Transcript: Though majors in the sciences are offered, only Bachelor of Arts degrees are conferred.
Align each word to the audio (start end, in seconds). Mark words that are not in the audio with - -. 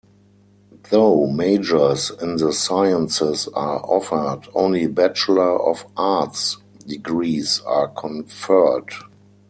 Though 0.89 1.27
majors 1.27 2.09
in 2.23 2.37
the 2.37 2.53
sciences 2.53 3.47
are 3.53 3.85
offered, 3.85 4.49
only 4.55 4.87
Bachelor 4.87 5.61
of 5.61 5.85
Arts 5.95 6.57
degrees 6.87 7.61
are 7.67 7.89
conferred. 7.89 8.89